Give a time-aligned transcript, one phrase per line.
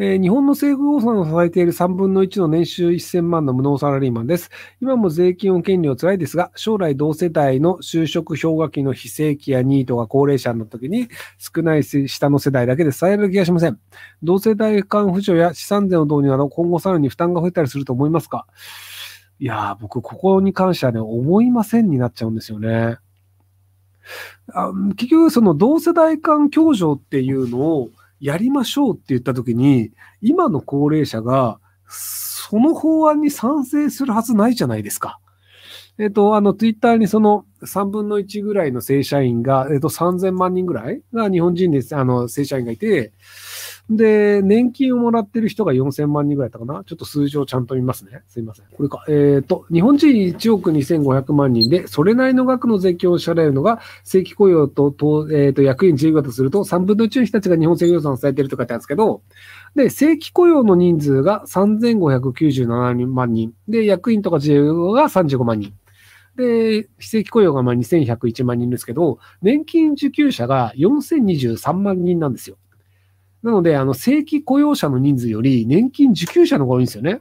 [0.00, 4.48] えー、日本の政府予算を支えている3分の1の年収1000万の無能サラリーマンです。
[4.80, 11.08] 今も税金を権利を辛いですが、将来同世代の就職氷河期の非正規やニートが高齢者になった時に
[11.38, 13.80] 少ない下の世代だけで支える気がしません。
[14.22, 18.46] 同世代間扶助や資産税の導入など今後さらに負担が増えたりすると思いますか？
[19.40, 22.98] いやー、僕、ここに関してはね、思いませんになっちゃうんですよね。
[24.52, 27.90] あ結局、その同世代間共助っていうのを
[28.20, 35.18] やりましょうって言ったときに、今の高齢者が、その法案に賛成するはずないじゃないですか。
[35.98, 43.12] えっ、と、あの、ツイッターにその3分の1ぐらいの正社員が、えっ、と、3000万人ぐらいが日本人です、あの、正社員がいて、
[43.90, 48.22] で、年金をもらってる人が4000万人ぐらいだったかなちょっと数字をちゃんと見ますね。
[48.28, 48.66] すいません。
[48.66, 49.04] これか。
[49.08, 59.22] えっ、ー、と、日本人1億2500万人で、それなりの額の税金を支払えるのが、正規雇用と、とえっ、ー、と、役員自由だとすると、3分の1の人たちが日本政府予算を支えていると書いてあるんですけど、
[59.74, 63.54] で、正規雇用の人数が3597万人。
[63.68, 65.72] で、役員とか自由が35万人。
[66.36, 72.56] で、非正規雇用がまあ2101万人ですけど、年金受給者が4023万人なんですよ。
[73.42, 77.20] なので、あの、正規雇用者の人数より年金受給者の方が多いんですよね。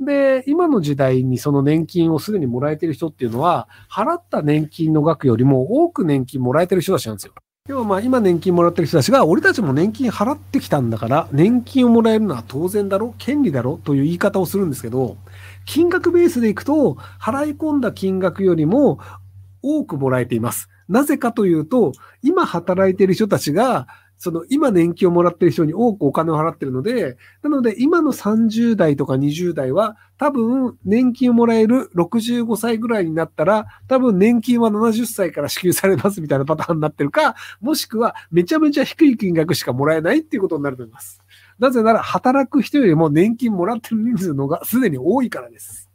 [0.00, 7.32] で、今の時代にその年金をすでにもらえてる人っていうのは、払った年金の額よりも多く年金もらえてる人たちなんですよ。
[7.68, 15.16] 要はまあ今年金もらってる人たちが、俺たちも年金払ってきたんだから、年金をもらえるのは当然だろ権利だろという言い方をするんですけど、
[15.64, 18.98] 金額ベースでいくと、払い込んだ金額よりも
[19.62, 20.68] 多くもらえています。
[20.88, 23.86] なぜかというと、今働いている人たちが
[24.22, 41.20] その今年金をもらってる人に多くお金を払ってるので、なので今の30代とか20代は多分年金をもらえる65歳ぐらいになったら、多分年金は70歳から支給されますみたいなパターンになってるか、もしくはめちゃめちゃ低い金額しかもらえないっていうことになると思います。
[41.58, 45.91] なぜなら働く人よりも年金もらってる人数の方がすでに多いからです。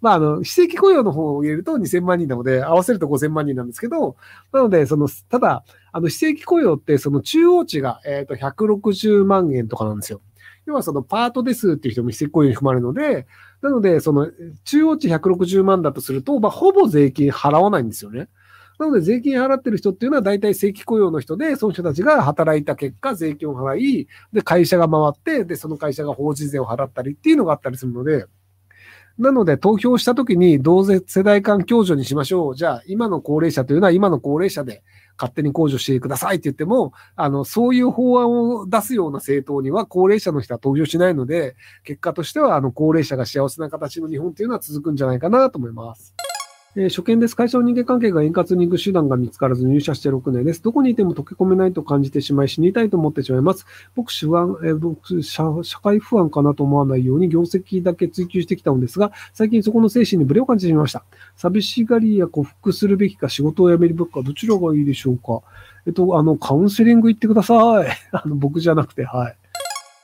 [0.00, 4.16] まあ、あの、非正規雇用の方を入れると2000万人なので、合わせると5000万人なんですけど、
[4.52, 10.20] なので、その、ただ、あの、非正規雇用って、その中央値が、えっ、と、160万円とかなんですよ。
[10.66, 13.26] 要はそのパートですっていう人も非正規雇用に含まれるので、
[13.62, 14.30] なので、その
[14.64, 18.28] 中央値160万だとすると、まあ、ほぼ税金払わないんですよね。
[18.80, 28.24] なので、税金払ってる人っていうのは大体正規雇用の人で、その人たちが働いた結果、税金を払い、で、会社が回って、で、その会社が法人税を払ったりっていうのがあったりするので、
[29.18, 32.56] なので、投票したときに、同世代間共助にしましょう。
[32.56, 34.82] じゃあ、今の高齢者というのは今の高齢者で
[35.18, 41.54] 勝手に控除してくださいって言っても、あの、そういう法案を出すような政党には高齢者の人は投票しないので、
[41.84, 46.14] 結果としては、あの、高齢者が幸せな形の日本というのは続くんじゃないかなと思います。
[46.76, 47.34] えー、初見です。
[47.34, 50.62] 会社の人間関係が円滑に行く手段が見つからず入社して6年です。
[50.62, 53.66] どこにいても溶け込めないと感じてしまい死にたいと思ってしまいます。
[53.96, 61.02] 僕、不安、えー、僕社、社会不安かなと思わないように業績だけ追求してきたのですが、最近そこの精神にブレを感じてしまいました。
[61.34, 65.42] 寂しがりや克服するべきか仕事を辞めるべきかどちらがいいでしょうか。
[65.86, 67.88] えっと、あの、カウンセリング行ってください。
[68.12, 69.36] あの、僕じゃなくて、はい。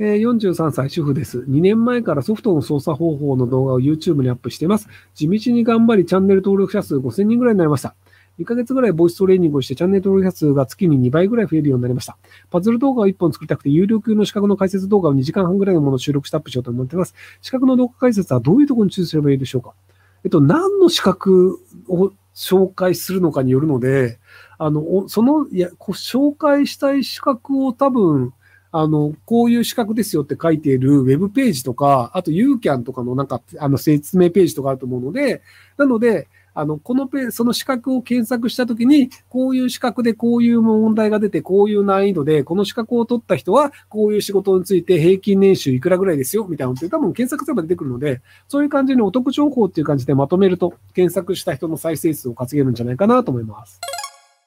[0.00, 1.40] えー、43歳主婦です。
[1.40, 4.88] 2年前からソフトの操作方法の動画を YouTube にアップしています。
[5.14, 7.96] 地道に頑張りチャンネル登録者数5000人ぐらいになりました。
[8.38, 12.16] 2ヶ月ぐらいボイストレーニングをしてチャンネル登録者数が月に2倍ぐらい増えるようになりました。
[12.48, 17.14] パズル動画を1本作りたくて有料級の資格の解説動画を2時間半ぐらいのものを収録してアップしようと思っています。
[17.42, 19.74] 資格の動画解説はどういうところに注意すればいいでしょうか？
[20.24, 21.58] えっと、何の資格
[21.88, 24.18] を紹介するのかによるので、
[24.58, 28.32] あの、その、いや、紹介したい資格を多分、
[28.70, 35.42] あの、こういう資格ですよって書いているウェブページとか、あと UCAN とかのなんか、あの、説明ページとかあると思うので、
[35.76, 53.80] なので、あの、このペ、その資格を検索したときに、こういう資格でこういう問題が出て、こういう難易度で、この資格を取った人は、こういう仕事について平均年収いくらぐらいですよ、みたいなのって多分検索すれば出てくるので、そういう感じにお得情報っていう感じでまとめると、検索した人の再生数を稼げるんじゃないかなと思います。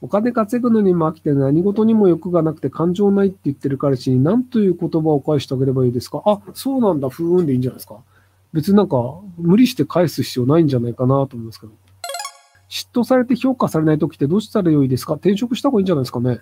[0.02, 6.24] お金稼ぐのにも飽きて何事にも欲がなくて感情ないって言ってる彼氏に何という言葉を返してあげればいいですか？
[6.26, 7.98] あ、そうなんだ、ふーんでいいんじゃないですか？
[8.52, 8.98] 別になんか
[9.38, 11.74] 無理して返す必要ないんじゃないかなと思いますけど。
[12.70, 15.14] 嫉妬されて評価されない時ってどうしたらよいですか？
[15.14, 16.40] 転職した方がいいんじゃないですかね？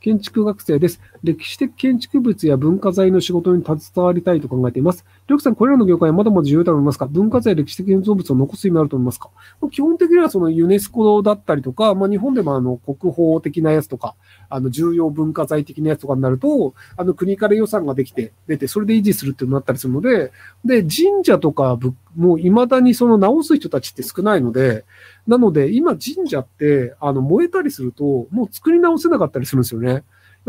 [0.00, 1.00] 建築学生です。
[1.24, 5.04] 歴史的建築物や文化財の仕事に携わりたいと考えています。
[5.28, 7.04] りょうさん、これらの業界はまだまだ重要だと思いますか？
[7.04, 9.28] 文化財、歴史的建造物を残す意味あると思いますか？
[9.70, 14.14] 基本的にはそのユネスコだったりとか、まあ、日本でもあの国宝的なやつとか、
[14.48, 20.32] あの重要文化財的なやつとかになると、あの国から予算ができて、出て、それで維持するっていうのになったりするので、
[20.64, 21.78] で、神社とか、
[22.16, 24.86] もう未だにその直す人たちって少ないので、
[25.26, 30.04] なので、今神社って、あの、燃えたりすると、もう作り直せなかったりするんですよね。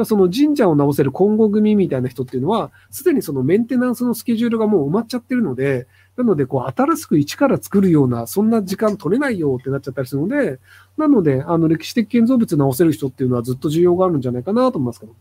[0.05, 5.87] その神社を直せる今後組みたいな人っていうのは、すでにそのメンテナンスのスケジュールがもう埋まっちゃってるので、
[6.17, 10.59] なので、こう、新しく一から作るような、そんな時間取れないよってなっちゃったりするので、
[10.97, 15.13] なので、あの、歴史的建造物直せる人っていうのはずっと需要があるんじゃないかなと思いますけど。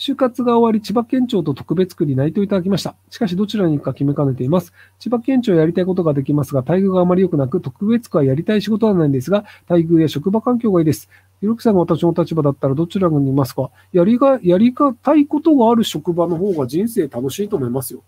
[0.00, 2.96] 就活が終わり、千葉県庁と特別区に内定いただきました。
[3.10, 4.72] しかし、どちらに行くか決めかねています。
[4.98, 11.10] 千葉県庁やりたいことができますが、待遇があまり良くなく、特別区はやりたい仕事はないんですが、待遇や職場環境がいいです。
[11.40, 13.70] ひろきさんが私の立場だったらどちらにいますか？
[13.92, 18.02] やりが、やりがたいことがある職場の方が人生楽しいと思いますよ。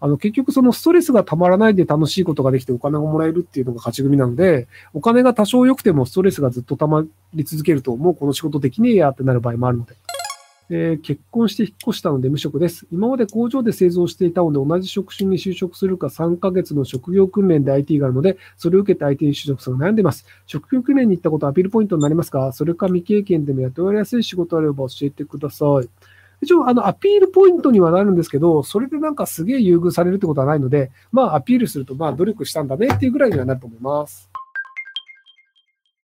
[0.00, 7.04] あの、結局そのストレスがたまらないで楽しいことができてお金がもらえるっていうのが勝ち組なので、お金が多少良くてもストレスがずっと溜ま
[7.34, 9.94] り続けると、もうこの仕事できねえやってなる場合もあるので。
[10.72, 12.86] えー、結婚して引っ越したので無職です。
[12.92, 20.24] 今まで工場で製造していたので同じ職種に就職するか3ヶ月の職業訓練で IT があるので、それを受けて IT に就職するの悩んでいます。
[20.46, 22.52] 職業訓練に行ったことはアピールポイントになりますか？
[22.52, 25.88] それか未経験でも雇われやすい仕事あれば教えてください。
[26.42, 34.29] 一応、あの、アピールポイントにはなるんですけど、それでなんかすげえ優遇されるってことはないので、まあ、アピールすると、まあ、努力したんだねっていうぐらいにはなると思います。